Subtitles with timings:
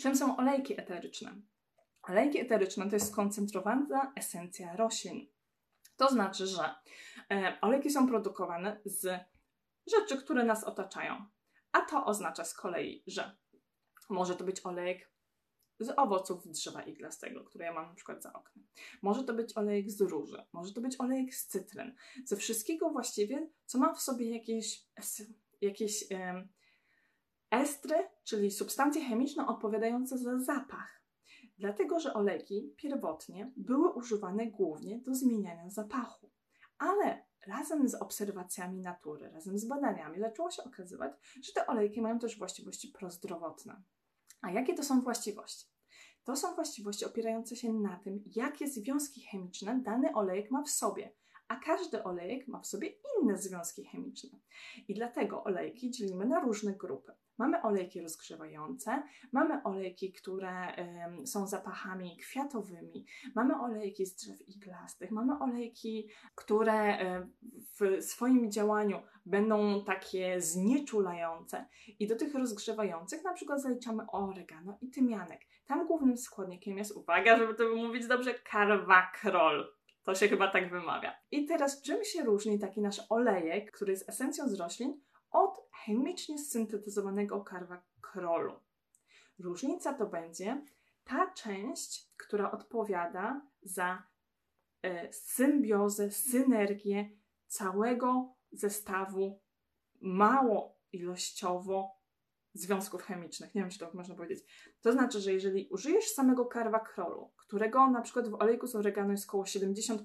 [0.00, 1.42] Czym są olejki eteryczne?
[2.02, 5.26] Olejki eteryczne to jest skoncentrowana esencja roślin.
[5.96, 6.74] To znaczy, że
[7.30, 9.20] e, olejki są produkowane z
[9.86, 11.26] rzeczy, które nas otaczają.
[11.72, 13.36] A to oznacza z kolei, że
[14.10, 15.12] może to być olejek
[15.80, 18.66] z owoców drzewa iglastego, które ja mam na przykład za oknem.
[19.02, 21.94] Może to być olejek z róży, może to być olejek z cytryn.
[22.24, 24.86] Ze wszystkiego właściwie, co ma w sobie jakieś,
[25.60, 26.04] jakieś
[27.52, 27.94] estry,
[28.24, 31.02] czyli substancje chemiczne odpowiadające za zapach.
[31.58, 36.30] Dlatego, że olejki pierwotnie były używane głównie do zmieniania zapachu.
[36.78, 41.12] Ale razem z obserwacjami natury, razem z badaniami zaczęło się okazywać,
[41.42, 43.82] że te olejki mają też właściwości prozdrowotne.
[44.40, 45.66] A jakie to są właściwości?
[46.24, 51.12] To są właściwości opierające się na tym, jakie związki chemiczne dany olejek ma w sobie,
[51.48, 54.38] a każdy olejek ma w sobie inne związki chemiczne.
[54.88, 57.12] I dlatego olejki dzielimy na różne grupy.
[57.38, 60.76] Mamy olejki rozgrzewające, mamy olejki, które
[61.24, 67.26] są zapachami kwiatowymi, mamy olejki z drzew iglastych, mamy olejki, które y,
[67.78, 71.66] w swoim działaniu będą takie znieczulające.
[71.98, 75.40] I do tych rozgrzewających na przykład zaliczamy oregano i tymianek.
[75.66, 79.72] Tam głównym składnikiem jest, uwaga, żeby to mówić dobrze, karwakrol.
[80.02, 81.14] To się chyba tak wymawia.
[81.30, 85.00] I teraz czym się różni taki nasz olejek, który jest esencją z roślin,
[85.32, 88.60] od chemicznie syntetyzowanego karwa krolu.
[89.38, 90.64] Różnica to będzie
[91.04, 94.02] ta część, która odpowiada za
[94.82, 97.10] e, symbiozę, synergię
[97.46, 99.40] całego zestawu
[100.00, 102.02] mało ilościowo
[102.54, 103.54] związków chemicznych.
[103.54, 104.44] Nie wiem, czy to można powiedzieć.
[104.80, 109.10] To znaczy, że jeżeli użyjesz samego karwa krolu, którego na przykład w olejku z oregano
[109.10, 109.98] jest około 70%,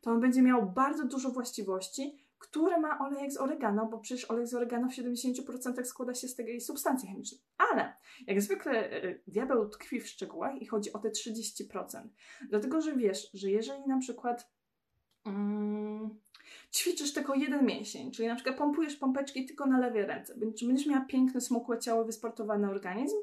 [0.00, 4.46] to on będzie miał bardzo dużo właściwości, które ma olejek z oregano, bo przecież olej
[4.46, 7.40] z oregano w 70% składa się z tej substancji chemicznej.
[7.58, 12.08] Ale jak zwykle y, diabeł tkwi w szczegółach i chodzi o te 30%.
[12.48, 14.50] Dlatego, że wiesz, że jeżeli na przykład
[15.26, 16.20] mm,
[16.74, 20.86] ćwiczysz tylko jeden mięsień, czyli na przykład pompujesz pompeczki tylko na lewej ręce, czy będziesz
[20.86, 23.16] miała piękne, smukłe ciało, wysportowany organizm,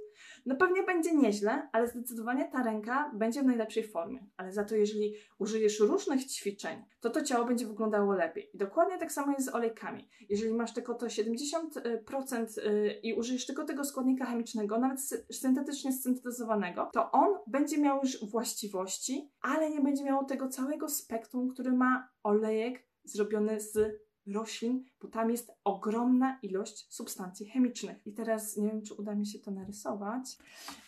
[0.45, 4.27] no pewnie będzie nieźle, ale zdecydowanie ta ręka będzie w najlepszej formie.
[4.37, 8.49] Ale za to, jeżeli użyjesz różnych ćwiczeń, to to ciało będzie wyglądało lepiej.
[8.53, 10.09] I dokładnie tak samo jest z olejkami.
[10.29, 15.01] Jeżeli masz tylko to 70% y, i użyjesz tylko tego składnika chemicznego, nawet
[15.31, 21.49] syntetycznie syntetyzowanego, to on będzie miał już właściwości, ale nie będzie miał tego całego spektrum,
[21.49, 24.03] który ma olejek zrobiony z
[24.33, 28.07] roślin, bo tam jest ogromna ilość substancji chemicznych.
[28.07, 30.23] I teraz nie wiem, czy uda mi się to narysować.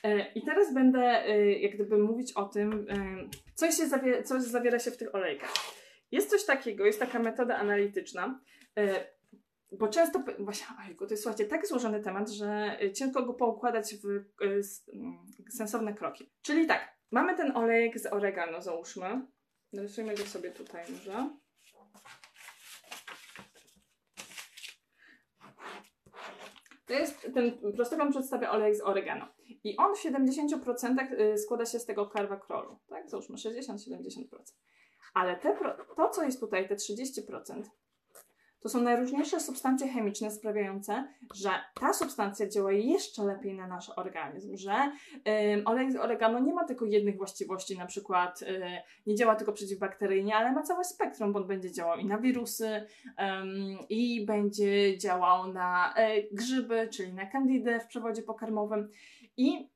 [0.03, 2.96] E, I teraz będę e, jak gdyby mówić o tym, e,
[3.56, 5.54] co, się zawiera, co zawiera się w tych olejkach.
[6.12, 8.40] Jest coś takiego, jest taka metoda analityczna,
[9.72, 14.24] bo często, właśnie, ojku, to jest słuchajcie, tak złożony temat, że ciężko go poukładać w
[15.50, 16.31] sensowne kroki.
[16.42, 19.28] Czyli tak, mamy ten olejek z oregano, załóżmy.
[19.74, 21.30] Narysujmy go sobie tutaj może.
[26.85, 29.28] To jest, ten prostogram przedstawia olejek z oregano.
[29.63, 32.79] I on w 70% y, składa się z tego karwakrolu.
[32.90, 33.09] Tak?
[33.09, 34.23] Załóżmy 60-70%.
[35.13, 35.57] Ale te,
[35.95, 37.63] to, co jest tutaj, te 30%,
[38.66, 41.50] to są najróżniejsze substancje chemiczne sprawiające, że
[41.80, 44.92] ta substancja działa jeszcze lepiej na nasz organizm, że
[45.66, 48.62] olej z oregano nie ma tylko jednych właściwości, na przykład y,
[49.08, 52.86] nie działa tylko przeciwbakteryjnie, ale ma całe spektrum, bo on będzie działał i na wirusy,
[53.90, 58.90] i będzie działał na y, grzyby, czyli na kandidę w przewodzie pokarmowym.
[59.38, 59.70] I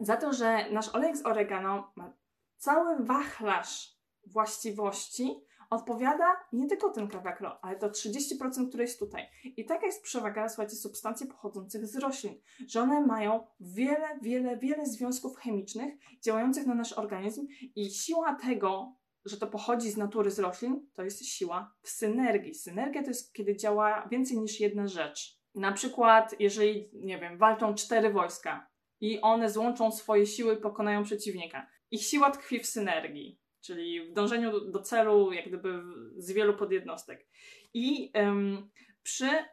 [0.00, 2.12] za to, że nasz olej z oregano ma
[2.56, 9.26] cały wachlarz właściwości, odpowiada nie tylko ten kawakro, ale to 30%, które jest tutaj.
[9.56, 14.86] I taka jest przewaga, słuchajcie, substancji pochodzących z roślin, że one mają wiele, wiele, wiele
[14.86, 17.46] związków chemicznych działających na nasz organizm
[17.76, 22.54] i siła tego, że to pochodzi z natury z roślin, to jest siła w synergii.
[22.54, 25.38] Synergia to jest, kiedy działa więcej niż jedna rzecz.
[25.54, 28.70] Na przykład, jeżeli, nie wiem, walczą cztery wojska
[29.00, 31.66] i one złączą swoje siły pokonają przeciwnika.
[31.90, 35.82] Ich siła tkwi w synergii czyli w dążeniu do, celu, jak gdyby
[36.16, 37.26] z wielu podjednostek.
[37.74, 38.70] I ym,
[39.02, 39.44] przy y,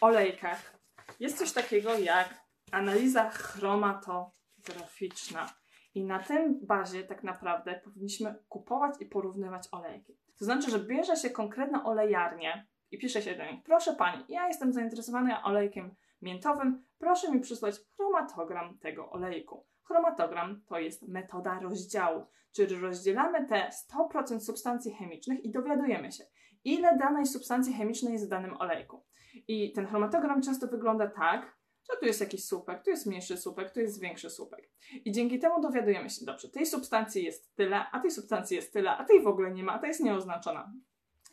[0.00, 0.78] olejkach
[1.20, 5.54] jest coś takiego jak analiza chromatograficzna.
[5.94, 10.18] I na tym bazie tak naprawdę powinniśmy kupować i porównywać olejki.
[10.38, 14.48] To znaczy, że bierze się konkretną olejarnię i pisze się do niej, proszę Pani, ja
[14.48, 19.66] jestem zainteresowany olejkiem miętowym, proszę mi przysłać chromatogram tego olejku.
[19.88, 23.70] Chromatogram to jest metoda rozdziału, czyli rozdzielamy te
[24.14, 26.24] 100% substancji chemicznych i dowiadujemy się,
[26.64, 29.04] ile danej substancji chemicznej jest w danym olejku.
[29.48, 31.58] I ten chromatogram często wygląda tak,
[31.90, 34.70] że tu jest jakiś słupek, tu jest mniejszy słupek, tu jest większy słupek.
[35.04, 38.96] I dzięki temu dowiadujemy się, dobrze, tej substancji jest tyle, a tej substancji jest tyle,
[38.96, 40.72] a tej w ogóle nie ma, a ta jest nieoznaczona.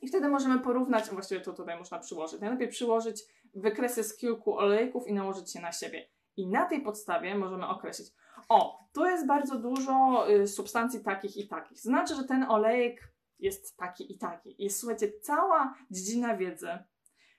[0.02, 2.42] I wtedy możemy porównać, właściwie to tutaj można przyłożyć.
[2.42, 3.24] Najlepiej przyłożyć
[3.54, 6.10] wykresy z kilku olejków i nałożyć je na siebie.
[6.38, 8.08] I na tej podstawie możemy określić,
[8.50, 11.80] o, tu jest bardzo dużo y, substancji takich i takich.
[11.80, 14.56] Znaczy, że ten olejek jest taki i taki.
[14.60, 16.70] Jest, słuchajcie, cała dziedzina wiedzy,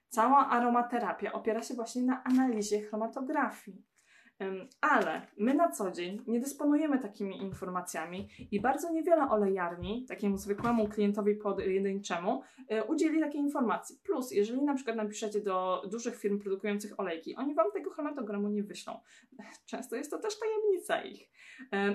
[0.09, 3.86] cała aromaterapia opiera się właśnie na analizie chromatografii.
[4.81, 10.89] Ale my na co dzień nie dysponujemy takimi informacjami i bardzo niewiele olejarni, takiemu zwykłemu
[10.89, 14.01] klientowi pojedynczemu, e, udzieli takiej informacji.
[14.05, 18.63] Plus, jeżeli na przykład napiszecie do dużych firm produkujących olejki, oni wam tego chromatogramu nie
[18.63, 19.01] wyślą.
[19.71, 21.31] Często jest to też tajemnica ich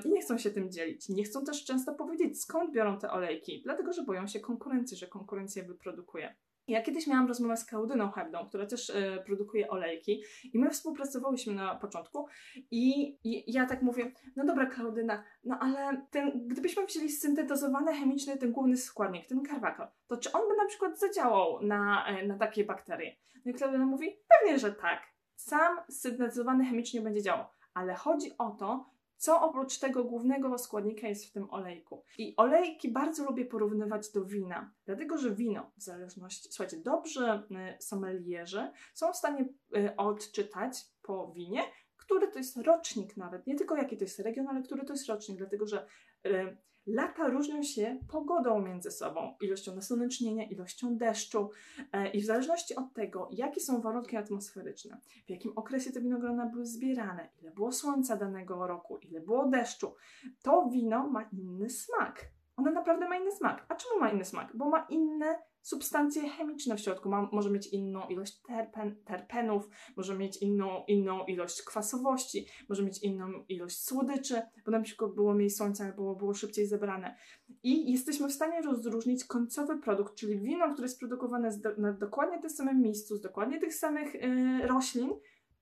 [0.06, 1.10] i nie chcą się tym dzielić.
[1.10, 5.08] Nie chcą też często powiedzieć, skąd biorą te olejki, dlatego że boją się konkurencji, że
[5.08, 6.36] konkurencja wyprodukuje.
[6.72, 10.24] Ja kiedyś miałam rozmowę z Klaudyną Hebdą, która też e, produkuje olejki
[10.54, 12.28] i my współpracowałyśmy na początku
[12.72, 18.38] i, i, ja tak mówię, no dobra Klaudyna, no ale ten, gdybyśmy wzięli syntetyzowany chemiczny
[18.38, 22.38] ten główny składnik, ten karwakol, to czy on by na przykład zadziałał na, e, na
[22.38, 23.16] takie bakterie?
[23.46, 25.02] No i Klaudyna mówi, pewnie, że tak.
[25.36, 28.91] Sam syntetyzowany chemicznie będzie działał, ale chodzi o to,
[29.22, 32.04] co oprócz tego głównego składnika jest w tym olejku.
[32.18, 37.82] I olejki bardzo lubię porównywać do wina, dlatego że wino, w zależności, słuchajcie, dobrze y,
[37.82, 39.46] sommelierzy są w stanie
[39.78, 41.62] y, odczytać po winie,
[41.98, 45.08] który to jest rocznik nawet, nie tylko jaki to jest region, ale który to jest
[45.08, 45.88] rocznik, dlatego że
[46.26, 46.58] y,
[46.88, 51.50] Lata różnią się pogodą między sobą, ilością nasłonecznienia, ilością deszczu
[51.92, 56.46] e, i w zależności od tego, jakie są warunki atmosferyczne, w jakim okresie te winogrona
[56.46, 59.96] były zbierane, ile było słońca danego roku, ile było deszczu,
[60.44, 62.26] to wino ma inny smak.
[62.58, 63.66] Ono naprawdę ma inny smak.
[63.70, 64.58] A czemu ma inny smak?
[64.58, 67.10] Bo ma inne substancje chemiczne w środku.
[67.10, 73.04] Ma, może mieć inną ilość terpen, terpenów, może mieć inną, inną ilość kwasowości, może mieć
[73.04, 77.16] inną ilość słodyczy, bo na przykład było mniej słońca, było, było szybciej zebrane.
[77.64, 82.40] I jesteśmy w stanie rozróżnić końcowy produkt, czyli wino, które jest produkowane z, na dokładnie
[82.40, 85.10] tym samym miejscu, z dokładnie tych samych yy, roślin,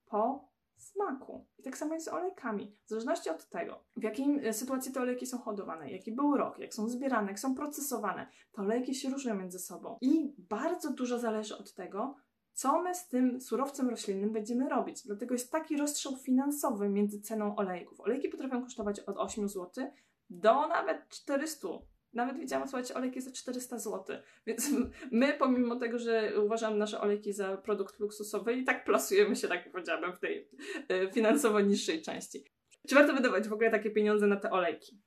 [0.06, 0.49] po
[0.80, 1.46] smaku.
[1.58, 2.76] I tak samo jest z olejkami.
[2.84, 6.58] W zależności od tego, w jakiej e, sytuacji te olejki są hodowane, jaki był rok,
[6.58, 9.98] jak są zbierane, jak są procesowane, te olejki się różnią między sobą.
[10.00, 12.16] I bardzo dużo zależy od tego,
[12.52, 15.02] co my z tym surowcem roślinnym będziemy robić.
[15.06, 18.00] Dlatego jest taki rozstrzał finansowy między ceną olejków.
[18.00, 19.90] Olejki potrafią kosztować od 8 zł
[20.30, 21.68] do nawet 400
[22.12, 24.16] nawet widziałam, słuchajcie, olejki za 400 zł.
[24.46, 24.70] Więc
[25.12, 29.72] my, pomimo tego, że uważamy nasze olejki za produkt luksusowy, i tak plasujemy się, tak
[29.72, 30.48] powiedziałabym, w tej
[30.90, 32.44] y, finansowo niższej części.
[32.88, 35.00] Czy warto wydawać w ogóle takie pieniądze na te olejki?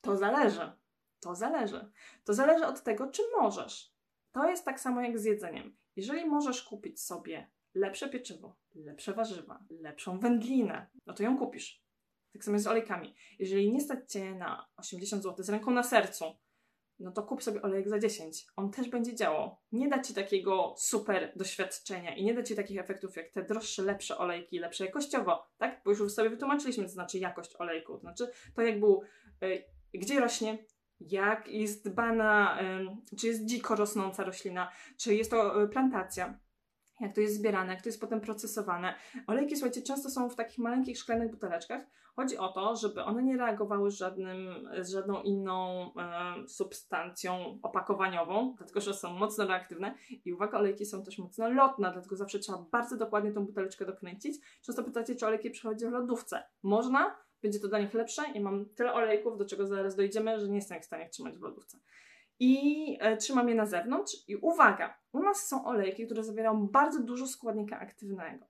[0.00, 0.72] To zależy.
[1.20, 1.90] To zależy.
[2.24, 3.94] To zależy od tego, czy możesz.
[4.32, 5.76] To jest tak samo jak z jedzeniem.
[5.96, 11.83] Jeżeli możesz kupić sobie lepsze pieczywo, lepsze warzywa, lepszą wędlinę, no to ją kupisz.
[12.34, 13.14] Tak samo jest z olejkami.
[13.38, 16.24] Jeżeli nie stać Cię na 80 zł z ręką na sercu,
[16.98, 18.46] no to kup sobie olejek za 10.
[18.56, 19.56] On też będzie działał.
[19.72, 23.82] Nie da Ci takiego super doświadczenia i nie da Ci takich efektów jak te droższe,
[23.82, 25.82] lepsze olejki, lepsze jakościowo, tak?
[25.84, 27.92] Bo już sobie wytłumaczyliśmy, co znaczy jakość olejku.
[27.92, 29.02] To znaczy to jak był,
[29.44, 29.64] y,
[29.94, 30.58] gdzie rośnie,
[31.00, 32.58] jak jest dbana,
[33.12, 36.38] y, czy jest dziko rosnąca roślina, czy jest to y, plantacja
[37.00, 38.94] jak to jest zbierane, jak to jest potem procesowane.
[39.26, 41.82] Olejki, słuchajcie, często są w takich maleńkich szklanych buteleczkach.
[42.16, 48.54] Chodzi o to, żeby one nie reagowały z, żadnym, z żadną inną e, substancją opakowaniową,
[48.58, 52.66] dlatego że są mocno reaktywne i uwaga, olejki są też mocno lotne, dlatego zawsze trzeba
[52.72, 54.36] bardzo dokładnie tą buteleczkę dokręcić.
[54.62, 56.42] Często pytacie, czy olejki przychodzi w lodówce.
[56.62, 58.22] Można, będzie to dla nich lepsze.
[58.34, 61.42] Ja mam tyle olejków, do czego zaraz dojdziemy, że nie jestem w stanie trzymać w
[61.42, 61.78] lodówce
[62.44, 64.16] i e, trzymam je na zewnątrz.
[64.28, 68.46] I uwaga, u nas są olejki, które zawierają bardzo dużo składnika aktywnego.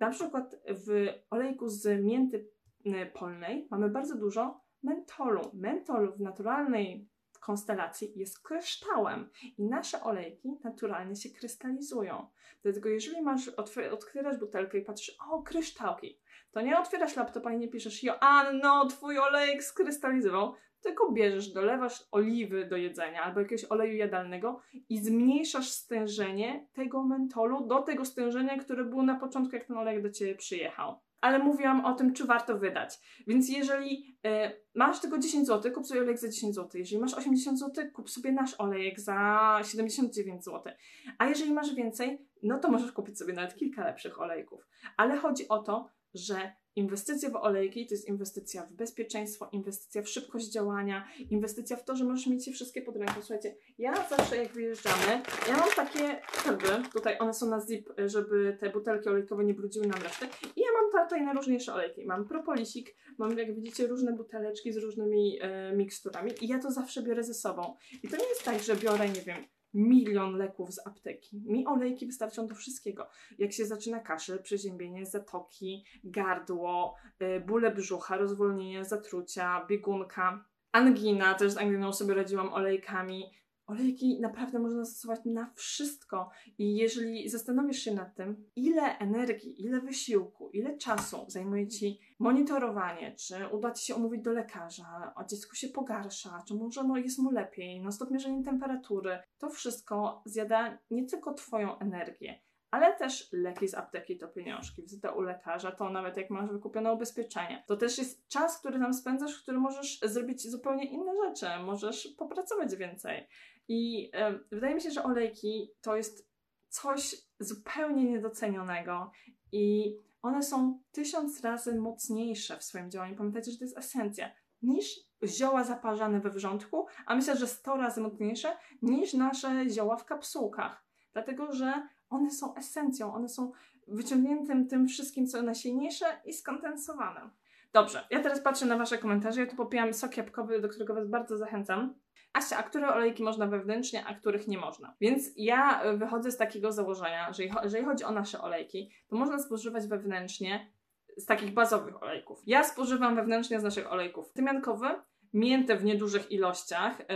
[0.00, 2.48] Na przykład w olejku z mięty
[2.86, 5.50] e, polnej mamy bardzo dużo mentolu.
[5.54, 7.08] Mentol w naturalnej
[7.40, 12.26] konstelacji jest kryształem i nasze olejki naturalnie się krystalizują.
[12.62, 13.48] Dlatego jeżeli masz,
[13.92, 16.20] otwierasz butelkę i patrzysz, o kryształki,
[16.50, 22.66] to nie otwierasz laptopa i nie piszesz, Joanno, twój olejek skrystalizował, tylko bierzesz, dolewasz oliwy
[22.66, 28.84] do jedzenia albo jakiegoś oleju jadalnego i zmniejszasz stężenie tego mentolu do tego stężenia, które
[28.84, 31.00] było na początku, jak ten olej do ciebie przyjechał.
[31.22, 32.98] ale mówiłam o tym, czy warto wydać.
[33.26, 34.30] Więc jeżeli y,
[34.74, 36.68] masz tylko 10 zł, kup sobie olejek za 10 zł.
[36.74, 40.72] Jeżeli masz 80 zł, kup sobie nasz olejek za 79 zł.
[41.18, 44.66] A jeżeli masz więcej, no to możesz kupić sobie nawet kilka lepszych olejków.
[44.96, 50.08] Ale chodzi o to, że Inwestycja w olejki to jest inwestycja w bezpieczeństwo, inwestycja w
[50.08, 53.14] szybkość działania, inwestycja w to, że możesz mieć je wszystkie pod ręką.
[53.20, 58.56] Słuchajcie, ja zawsze jak wyjeżdżamy, ja mam takie torby, tutaj one są na zip, żeby
[58.60, 60.26] te butelki olejkowe nie brudziły nam reszty
[60.56, 62.06] i ja mam tutaj najróżniejsze olejki.
[62.06, 67.02] Mam propolisik, mam jak widzicie różne buteleczki z różnymi e, miksturami i ja to zawsze
[67.02, 67.76] biorę ze sobą.
[68.02, 71.42] I to nie jest tak, że biorę, nie wiem, milion leków z apteki.
[71.46, 73.08] Mi olejki wystarczą do wszystkiego.
[73.38, 81.52] Jak się zaczyna kaszel, przeziębienie, zatoki, gardło, y, bóle brzucha, rozwolnienie, zatrucia, biegunka, angina, też
[81.52, 83.30] z anginą sobie radziłam olejkami.
[83.72, 86.30] Olejki naprawdę można stosować na wszystko.
[86.58, 93.14] I jeżeli zastanowisz się nad tym, ile energii, ile wysiłku, ile czasu zajmuje Ci monitorowanie,
[93.16, 97.30] czy uda Ci się omówić do lekarza, a dziecko się pogarsza, czy może jest mu
[97.30, 102.40] lepiej, no stop mierzenie temperatury, to wszystko zjada nie tylko Twoją energię,
[102.72, 106.92] ale też leki z apteki to pieniążki, wizyta u lekarza, to nawet jak masz wykupione
[106.92, 107.64] ubezpieczenie.
[107.66, 112.08] To też jest czas, który tam spędzasz, w którym możesz zrobić zupełnie inne rzeczy, możesz
[112.18, 113.26] popracować więcej.
[113.68, 116.28] I y, wydaje mi się, że olejki to jest
[116.68, 119.10] coś zupełnie niedocenionego
[119.52, 123.16] i one są tysiąc razy mocniejsze w swoim działaniu.
[123.16, 124.30] Pamiętajcie, że to jest esencja
[124.62, 130.04] niż zioła zaparzane we wrzątku, a myślę, że 100 razy mocniejsze niż nasze zioła w
[130.04, 130.84] kapsułkach.
[131.12, 133.52] Dlatego, że one są esencją, one są
[133.88, 137.30] wyciągniętym tym wszystkim, co najsilniejsze i skondensowane.
[137.72, 139.40] Dobrze, ja teraz patrzę na Wasze komentarze.
[139.40, 141.94] Ja tu popijam sok jabłkowy, do którego Was bardzo zachęcam.
[142.32, 144.94] Asia, a które olejki można wewnętrznie, a których nie można?
[145.00, 149.86] Więc ja wychodzę z takiego założenia, że jeżeli chodzi o nasze olejki, to można spożywać
[149.86, 150.72] wewnętrznie
[151.16, 152.42] z takich bazowych olejków.
[152.46, 154.86] Ja spożywam wewnętrznie z naszych olejków tymiankowy,
[155.32, 157.06] mięte w niedużych ilościach yy,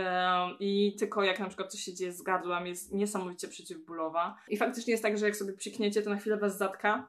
[0.59, 4.37] i tylko jak na przykład coś się dzieje z gardłem jest niesamowicie przeciwbólowa.
[4.47, 7.07] I faktycznie jest tak, że jak sobie przykniecie, to na chwilę was zatka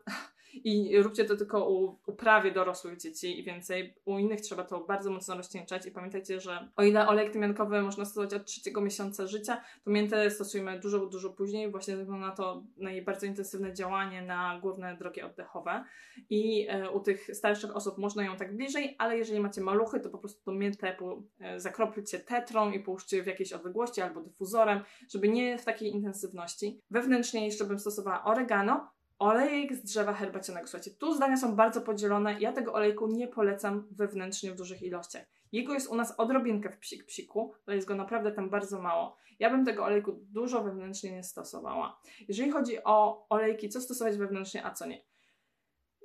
[0.54, 3.94] i róbcie to tylko u, u prawie dorosłych dzieci i więcej.
[4.04, 8.04] U innych trzeba to bardzo mocno rozcieńczać i pamiętajcie, że o ile olejek tymiankowy można
[8.04, 12.32] stosować od trzeciego miesiąca życia, to miętę stosujemy dużo, dużo później, właśnie ze względu na
[12.32, 15.84] to na jej bardzo intensywne działanie na górne drogi oddechowe.
[16.30, 20.10] I e, u tych starszych osób można ją tak bliżej, ale jeżeli macie maluchy, to
[20.10, 24.80] po prostu tą miętę po, e, zakroplcie tetrą i połóżcie w jakiejś odległości albo dyfuzorem,
[25.08, 26.80] żeby nie w takiej intensywności.
[26.90, 30.66] Wewnętrznie jeszcze bym stosowała oregano, Olejek z drzewa herbacianego.
[30.66, 32.40] Słuchajcie, tu zdania są bardzo podzielone.
[32.40, 35.26] Ja tego olejku nie polecam wewnętrznie w dużych ilościach.
[35.52, 39.16] Jego jest u nas odrobinkę w psik psiku, ale jest go naprawdę tam bardzo mało.
[39.38, 42.00] Ja bym tego olejku dużo wewnętrznie nie stosowała.
[42.28, 45.02] Jeżeli chodzi o olejki, co stosować wewnętrznie, a co nie.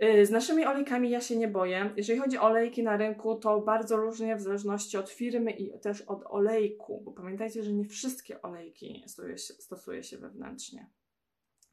[0.04, 1.94] Y, z naszymi olejkami ja się nie boję.
[1.98, 6.02] Jeżeli chodzi o olejki na rynku, to bardzo różnie w zależności od firmy i też
[6.02, 10.90] od olejku, bo pamiętajcie, że nie wszystkie olejki stosuje się, stosuje się wewnętrznie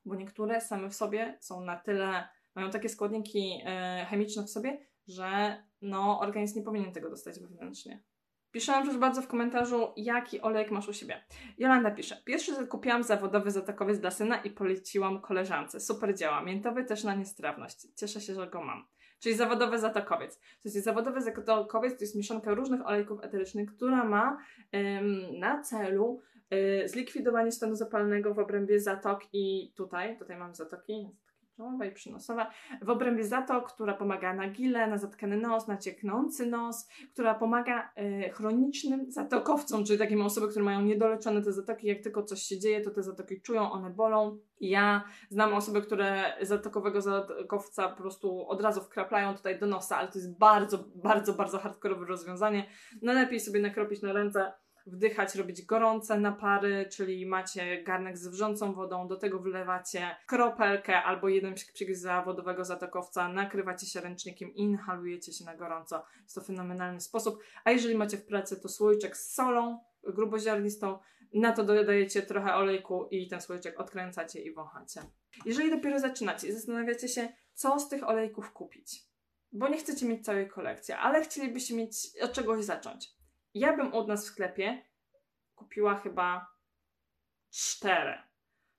[0.04, 4.86] bo niektóre same w sobie są na tyle, mają takie składniki e, chemiczne w sobie,
[5.08, 8.02] że no, organizm nie powinien tego dostać wewnętrznie.
[8.52, 11.24] Piszałam też bardzo w komentarzu, jaki olejek masz u siebie.
[11.58, 15.80] Jolanda pisze, pierwszy kupiłam zawodowy zatokowiec dla syna i poleciłam koleżance.
[15.80, 16.42] Super działa.
[16.42, 17.86] Miętowy też na niestrawność.
[17.96, 18.86] Cieszę się, że go mam.
[19.20, 20.38] Czyli zawodowy zatokowiec.
[20.38, 24.38] To jest zawodowy zatokowiec to jest mieszanka różnych olejków eterycznych, która ma
[24.74, 26.20] ym, na celu
[26.84, 31.10] zlikwidowanie stanu zapalnego w obrębie zatok i tutaj, tutaj mamy zatoki,
[31.60, 32.50] czołowa i przynosowa,
[32.82, 37.90] w obrębie zatok, która pomaga na gile, na zatkany nos, na cieknący nos, która pomaga
[38.26, 42.58] y, chronicznym zatokowcom, czyli takim osobom, które mają niedoleczone te zatoki, jak tylko coś się
[42.58, 44.38] dzieje, to te zatoki czują, one bolą.
[44.60, 50.08] Ja znam osoby, które zatokowego zatokowca po prostu od razu wkraplają tutaj do nosa, ale
[50.08, 52.66] to jest bardzo, bardzo, bardzo hardkorowe rozwiązanie.
[53.02, 54.52] Najlepiej sobie nakropić na ręce
[54.86, 61.28] wdychać, robić gorące napary, czyli macie garnek z wrzącą wodą, do tego wlewacie kropelkę albo
[61.28, 66.04] jeden psik zawodowego zatokowca, nakrywacie się ręcznikiem i inhalujecie się na gorąco.
[66.22, 67.42] Jest to fenomenalny sposób.
[67.64, 70.98] A jeżeli macie w pracy, to słoiczek z solą gruboziarnistą,
[71.34, 75.00] na to dodajecie trochę olejku i ten słoiczek odkręcacie i wąchacie.
[75.44, 79.02] Jeżeli dopiero zaczynacie i zastanawiacie się, co z tych olejków kupić,
[79.52, 83.19] bo nie chcecie mieć całej kolekcji, ale chcielibyście mieć od czegoś zacząć
[83.54, 84.82] ja bym od nas w sklepie
[85.54, 86.46] kupiła chyba
[87.50, 88.14] cztery.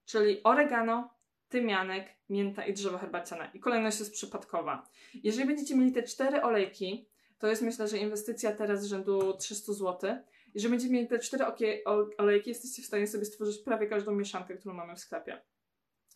[0.06, 1.10] Czyli oregano,
[1.50, 3.52] tymianek, mięta i drzewo herbaciane.
[3.54, 4.88] I kolejność jest przypadkowa.
[5.14, 10.18] Jeżeli będziecie mieli te cztery olejki, to jest myślę, że inwestycja teraz rzędu 300 zł.
[10.54, 11.46] Jeżeli będziecie mieli te cztery
[12.18, 15.42] olejki, jesteście w stanie sobie stworzyć prawie każdą mieszankę, którą mamy w sklepie.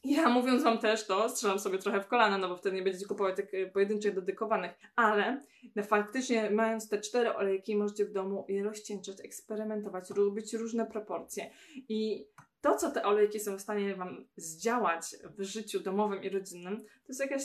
[0.06, 3.06] Ja mówiąc Wam też to, strzelam sobie trochę w kolana, no bo wtedy nie będziecie
[3.06, 5.42] kupować tych y, pojedynczych, dedykowanych, ale
[5.76, 11.52] no, faktycznie mając te cztery olejki możecie w domu je rozcieńczać, eksperymentować, robić różne proporcje
[11.76, 12.28] i
[12.62, 17.08] to, co te olejki są w stanie Wam zdziałać w życiu domowym i rodzinnym, to
[17.08, 17.42] jest jakaś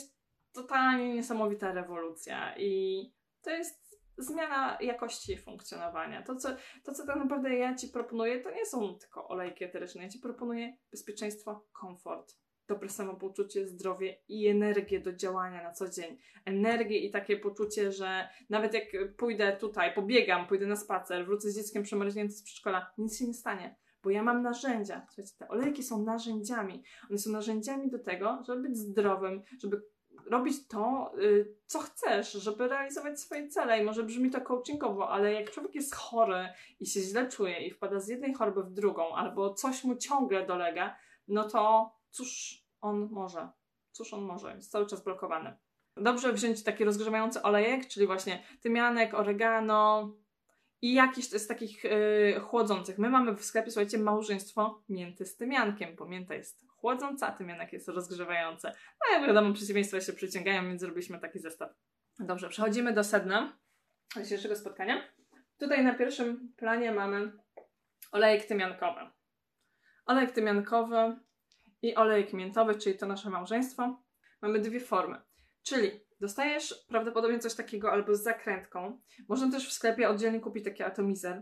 [0.53, 3.01] totalnie niesamowita rewolucja i
[3.41, 6.23] to jest zmiana jakości funkcjonowania.
[6.23, 6.49] To co,
[6.83, 10.03] to, co tak naprawdę ja Ci proponuję, to nie są tylko olejki eteryczne.
[10.03, 12.35] Ja Ci proponuję bezpieczeństwo, komfort,
[12.73, 16.17] dobre samopoczucie, zdrowie i energię do działania na co dzień.
[16.45, 18.83] Energię i takie poczucie, że nawet jak
[19.17, 23.33] pójdę tutaj, pobiegam, pójdę na spacer, wrócę z dzieckiem przemarzniętym z przedszkola, nic się nie
[23.33, 23.75] stanie.
[24.03, 25.05] Bo ja mam narzędzia.
[25.07, 26.83] Słuchajcie, te olejki są narzędziami.
[27.09, 29.81] One są narzędziami do tego, żeby być zdrowym, żeby
[30.29, 33.79] robić to, y, co chcesz, żeby realizować swoje cele.
[33.79, 36.49] I może brzmi to coachingowo, ale jak człowiek jest chory
[36.79, 40.45] i się źle czuje i wpada z jednej choroby w drugą, albo coś mu ciągle
[40.45, 40.95] dolega,
[41.27, 43.49] no to cóż on może?
[43.91, 44.55] Cóż on może?
[44.55, 45.57] Jest cały czas blokowany.
[45.97, 50.13] Dobrze wziąć taki rozgrzewający olejek, czyli właśnie tymianek, oregano,
[50.81, 52.97] i jakiś z takich yy, chłodzących.
[52.97, 57.73] My mamy w sklepie, słuchajcie, małżeństwo mięty z tymiankiem, bo mięta jest chłodząca, a tymianek
[57.73, 58.67] jest rozgrzewający.
[58.67, 61.69] No jak wiadomo, przeciwieństwa się przyciągają, więc zrobiliśmy taki zestaw.
[62.19, 63.59] Dobrze, przechodzimy do sedna
[64.23, 65.03] dzisiejszego spotkania.
[65.57, 67.31] Tutaj na pierwszym planie mamy
[68.11, 69.01] olejek tymiankowy.
[70.05, 71.15] Olejek tymiankowy
[71.81, 74.03] i olejek miętowy, czyli to nasze małżeństwo.
[74.41, 75.21] Mamy dwie formy,
[75.63, 79.01] czyli dostajesz prawdopodobnie coś takiego albo z zakrętką.
[79.29, 81.41] Można też w sklepie oddzielnie kupić taki atomizer.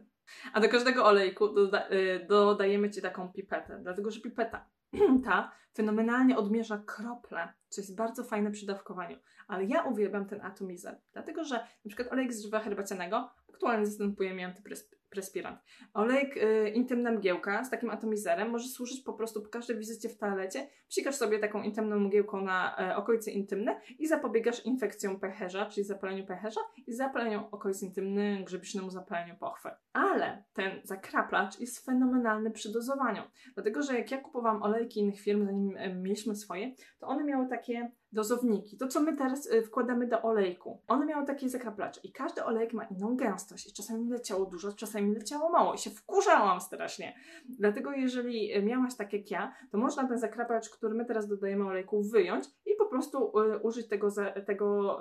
[0.53, 4.69] A do każdego olejku doda y, dodajemy Ci taką pipetę, dlatego że pipeta
[5.25, 9.17] ta fenomenalnie odmierza krople, co jest bardzo fajne przy dawkowaniu.
[9.47, 14.33] Ale ja uwielbiam ten atomizer, dlatego że na przykład olejek z drzewa herbacianego aktualnie zastępuje
[14.33, 15.59] mi antyprespirant.
[15.93, 20.17] Olejek y, intymna mgiełka z takim atomizerem może służyć po prostu po każdej wizycie w
[20.17, 20.67] toalecie.
[20.89, 26.25] Psikasz sobie taką intymną mgiełką na y, okolice intymne i zapobiegasz infekcjom pęcherza, czyli zapaleniu
[26.25, 29.69] pęcherza i zapaleniu okolic intymnych, grzebicznemu zapaleniu pochwy.
[29.93, 33.21] Ale ten zakraplacz jest fenomenalny przy dozowaniu,
[33.53, 37.91] dlatego że jak ja kupowałam olejki innych firm, zanim mieliśmy swoje, to one miały takie
[38.11, 42.43] dozowniki, to co my teraz y, wkładamy do olejku, one miały takie zakraplacze i każdy
[42.43, 43.69] olejek ma inną gęstość.
[43.69, 45.73] I czasami mi leciało dużo, czasami mi leciało mało.
[45.73, 47.15] I się wkurzałam strasznie.
[47.49, 51.65] Dlatego jeżeli y, miałaś tak jak ja, to można ten zakraplacz, który my teraz dodajemy
[51.65, 54.09] olejku wyjąć i po prostu y, użyć tego,
[54.45, 54.99] tego,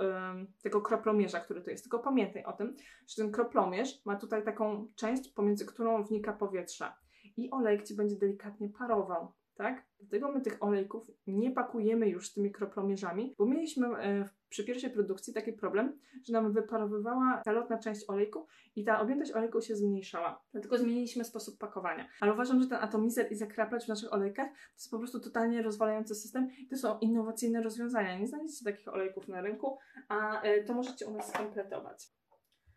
[0.62, 1.84] tego kroplomierza, który to jest.
[1.84, 2.76] Tylko pamiętaj o tym,
[3.08, 6.92] że ten kroplomierz ma tutaj taką część, pomiędzy którą wnika powietrze.
[7.36, 9.86] I olejek Ci będzie delikatnie parował tak?
[10.00, 15.34] Dlatego my tych olejków nie pakujemy już tymi kroplomierzami, bo mieliśmy e, przy pierwszej produkcji
[15.34, 20.42] taki problem, że nam wyparowywała ta lotna część olejku i ta objętość olejku się zmniejszała.
[20.52, 22.08] Dlatego zmieniliśmy sposób pakowania.
[22.20, 25.62] Ale uważam, że ten atomizer i zakraplacz w naszych olejkach to jest po prostu totalnie
[25.62, 28.18] rozwalający system i to są innowacyjne rozwiązania.
[28.18, 32.17] Nie znajdziecie takich olejków na rynku, a e, to możecie u nas skompletować.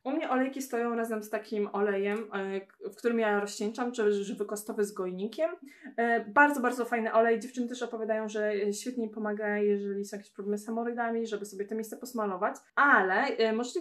[0.04, 4.86] U mnie olejki stoją razem z takim olejem, e, w którym ja rozcieńczam, czy żywokostowym
[4.86, 5.52] z gojnikiem.
[5.98, 7.40] E, bardzo, bardzo fajny olej.
[7.40, 11.76] Dziewczyny też opowiadają, że świetnie pomaga, jeżeli są jakieś problemy z hemorroidami, żeby sobie te
[11.76, 12.56] miejsce posmalować.
[12.76, 13.80] Ale e, możecie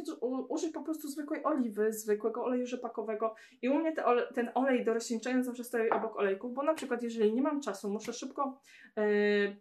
[0.49, 3.35] użyć po prostu zwykłej oliwy, zwykłego oleju rzepakowego.
[3.63, 3.93] I u mnie
[4.35, 7.91] ten olej do rozcieńczenia zawsze stoi obok olejków, bo na przykład jeżeli nie mam czasu,
[7.91, 8.61] muszę szybko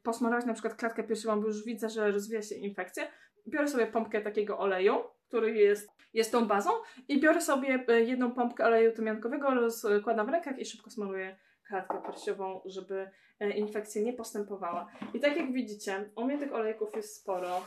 [0.03, 3.03] posmarować na przykład klatkę piersiową, bo już widzę, że rozwija się infekcja,
[3.47, 4.93] biorę sobie pompkę takiego oleju,
[5.29, 6.69] który jest, jest tą bazą
[7.07, 11.37] i biorę sobie e, jedną pompkę oleju tymiankowego, rozkładam w rękach i szybko smaruję
[11.67, 14.91] klatkę piersiową, żeby e, infekcja nie postępowała.
[15.13, 17.65] I tak jak widzicie, u mnie tych olejków jest sporo.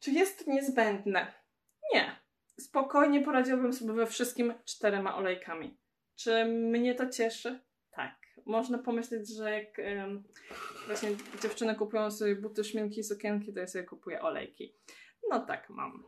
[0.00, 1.26] Czy jest niezbędne?
[1.94, 2.16] Nie.
[2.58, 5.78] Spokojnie poradziłbym sobie we wszystkim czterema olejkami.
[6.16, 7.60] Czy mnie to cieszy?
[7.90, 8.16] Tak.
[8.46, 9.76] Można pomyśleć, że jak
[10.86, 11.10] właśnie
[11.42, 14.74] dziewczyny kupują sobie buty, szminki, sukienki, to ja sobie kupuję olejki.
[15.30, 16.04] No tak mam.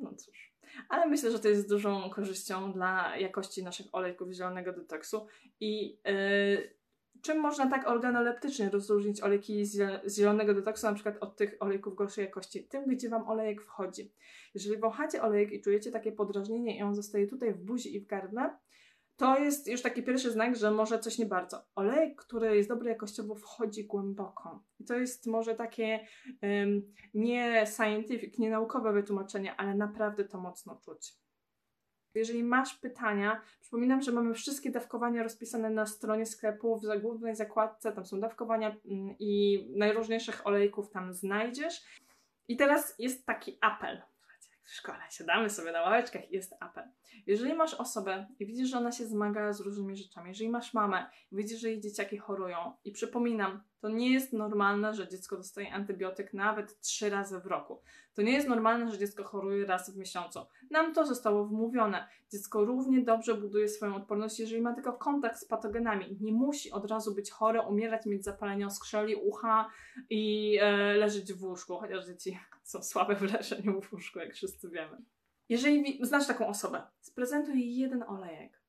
[0.00, 0.54] No cóż.
[0.88, 5.26] Ale myślę, że to jest dużą korzyścią dla jakości naszych olejków zielonego detoksu
[5.60, 6.80] i yy,
[7.22, 12.24] czym można tak organoleptycznie rozróżnić olejki z zielonego detoksu na przykład od tych olejków gorszej
[12.24, 12.64] jakości?
[12.64, 14.12] Tym, gdzie Wam olejek wchodzi.
[14.54, 18.06] Jeżeli wąchacie olejek i czujecie takie podrażnienie i on zostaje tutaj w buzi i w
[18.06, 18.58] gardle,
[19.20, 21.64] to jest już taki pierwszy znak, że może coś nie bardzo.
[21.74, 24.64] Olejek, który jest dobry jakościowo, wchodzi głęboko.
[24.78, 26.06] I to jest może takie
[26.42, 26.82] um,
[27.14, 31.14] nie scientific, nie naukowe wytłumaczenie, ale naprawdę to mocno czuć.
[32.14, 37.92] Jeżeli masz pytania, przypominam, że mamy wszystkie dawkowania rozpisane na stronie sklepu w głównej zakładce.
[37.92, 41.82] Tam są dawkowania mm, i najróżniejszych olejków tam znajdziesz.
[42.48, 44.02] I teraz jest taki apel
[44.70, 46.84] w szkole siadamy sobie na ławeczkach i jest apel.
[47.26, 51.10] Jeżeli masz osobę i widzisz, że ona się zmaga z różnymi rzeczami, jeżeli masz mamę
[51.32, 55.72] i widzisz, że jej dzieciaki chorują i przypominam, To nie jest normalne, że dziecko dostaje
[55.72, 57.82] antybiotyk nawet trzy razy w roku.
[58.14, 60.40] To nie jest normalne, że dziecko choruje raz w miesiącu.
[60.70, 62.08] Nam to zostało wmówione.
[62.32, 66.18] Dziecko równie dobrze buduje swoją odporność, jeżeli ma tylko kontakt z patogenami.
[66.20, 69.70] Nie musi od razu być chore, umierać, mieć zapalenie oskrzeli ucha
[70.10, 74.68] i e, leżeć w łóżku, chociaż dzieci są słabe w leżeniu w łóżku, jak wszyscy
[74.68, 75.02] wiemy.
[75.48, 78.60] Jeżeli znasz taką osobę, sprezentuj jej jeden olejek.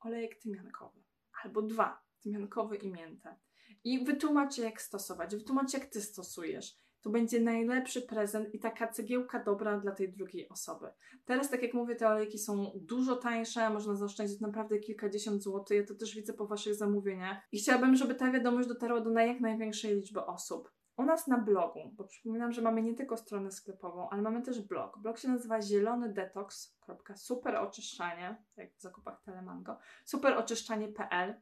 [0.00, 1.00] Olejek tymiankowy.
[1.42, 2.02] Albo dwa.
[2.20, 3.36] Tymiankowy i miętę.
[3.84, 5.36] I wytłumacz jak stosować.
[5.36, 6.84] Wytłumacz jak ty stosujesz.
[7.04, 10.86] To będzie najlepszy prezent i taka cegiełka dobra dla tej drugiej osoby.
[11.24, 15.76] Teraz, tak jak mówię, te olejki są dużo tańsze, można zaoszczędzić naprawdę kilkadziesiąt złotych.
[15.76, 17.38] Ja to też widzę po Waszych zamówieniach.
[17.52, 21.90] I chciałabym, żeby ta wiadomość dotarła do jak największej liczby osób u nas na blogu,
[21.92, 24.98] bo przypominam, że mamy nie tylko stronę sklepową, ale mamy też blog.
[24.98, 31.34] Blog się nazywa zielonydetox.superoczyszczanie, jak w zakupach Telemango, superoczyszczanie.pl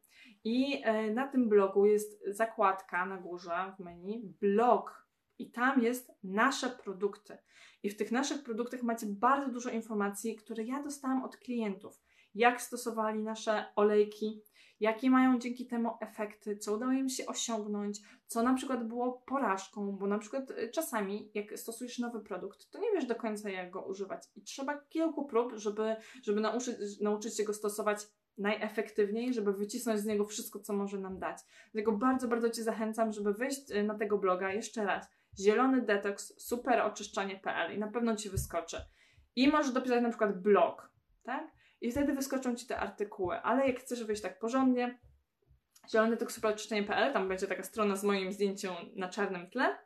[0.44, 5.06] i e, na tym blogu jest zakładka na górze w menu blog
[5.38, 7.38] i tam jest nasze produkty.
[7.82, 12.02] I w tych naszych produktach macie bardzo dużo informacji, które ja dostałam od klientów.
[12.34, 14.42] Jak stosowali nasze olejki,
[14.82, 19.92] jakie mają dzięki temu efekty, co udało im się osiągnąć, co na przykład było porażką,
[19.92, 23.70] bo na przykład y, czasami jak stosujesz nowy produkt, to nie wiesz do końca jak
[23.70, 27.98] go używać i trzeba kilku prób, żeby, żeby nauczyć, nauczyć się go stosować
[28.38, 31.38] najefektywniej, żeby wycisnąć z niego wszystko, co może nam dać.
[31.72, 35.06] Dlatego bardzo, bardzo Cię zachęcam, żeby wejść y, na tego bloga jeszcze raz.
[35.38, 38.76] Zielony Detox, superoczyszczanie.pl i na pewno Ci wyskoczy.
[39.36, 40.92] I możesz dopisać na przykład blog,
[41.22, 41.51] tak?
[41.82, 43.40] I wtedy wyskoczą Ci te artykuły.
[43.40, 44.98] Ale jak chcesz wyjść tak porządnie,
[45.90, 49.78] zielony tok superoczyszczenie.pl, tam będzie taka strona z moim zdjęciem na czarnym tle.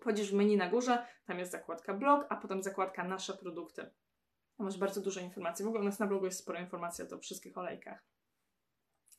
[0.00, 3.82] Wchodzisz w menu na górze, tam jest zakładka blog, a potem zakładka nasze produkty.
[4.56, 5.64] Tam masz bardzo dużo informacji.
[5.64, 8.04] W ogóle u nas na blogu jest sporo informacji o to wszystkich olejkach.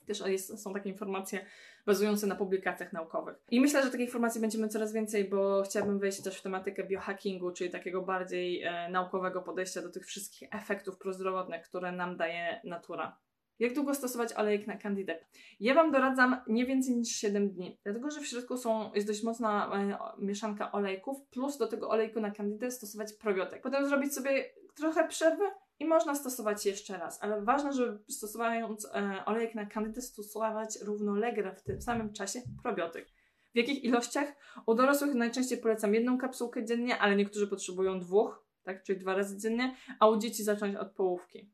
[0.05, 1.45] Też jest, są takie informacje
[1.85, 3.35] bazujące na publikacjach naukowych.
[3.51, 7.51] I myślę, że takich informacji będziemy coraz więcej, bo chciałabym wejść też w tematykę biohackingu,
[7.51, 13.17] czyli takiego bardziej e, naukowego podejścia do tych wszystkich efektów prozdrowotnych, które nam daje natura.
[13.59, 15.19] Jak długo stosować olejek na Candidę?
[15.59, 19.23] Ja Wam doradzam nie więcej niż 7 dni, dlatego że w środku są, jest dość
[19.23, 23.61] mocna e, mieszanka olejków, plus do tego olejku na Candidę stosować probiotyk.
[23.61, 25.43] Potem zrobić sobie trochę przerwy
[25.79, 31.55] i można stosować jeszcze raz, ale ważne, żeby stosowując e, olejek na kandydę stosować równolegle
[31.55, 33.07] w tym samym czasie probiotyk.
[33.53, 34.33] W jakich ilościach?
[34.65, 39.37] U dorosłych najczęściej polecam jedną kapsułkę dziennie, ale niektórzy potrzebują dwóch, tak, czyli dwa razy
[39.37, 41.51] dziennie, a u dzieci zacząć od połówki.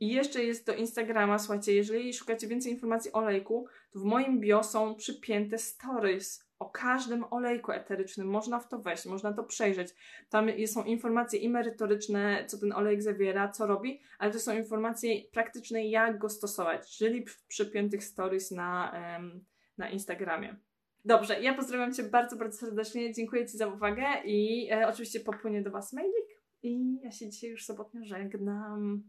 [0.00, 4.40] I jeszcze jest do Instagrama, słuchajcie, jeżeli szukacie więcej informacji o olejku, to w moim
[4.40, 8.28] bio są przypięte stories o każdym olejku eterycznym.
[8.28, 9.88] Można w to wejść, można to przejrzeć.
[10.30, 15.22] Tam są informacje i merytoryczne, co ten olejek zawiera, co robi, ale to są informacje
[15.32, 18.92] praktyczne, jak go stosować, czyli w przypiętych stories na,
[19.78, 20.56] na Instagramie.
[21.04, 23.14] Dobrze, ja pozdrawiam Cię bardzo, bardzo serdecznie.
[23.14, 26.42] Dziękuję Ci za uwagę i e, oczywiście popłynie do Was mailik.
[26.62, 29.02] I ja się dzisiaj już sobotnio żegnam.